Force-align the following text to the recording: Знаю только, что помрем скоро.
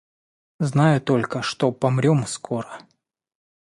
Знаю 0.59 0.99
только, 0.99 1.43
что 1.43 1.71
помрем 1.71 2.25
скоро. 2.25 2.79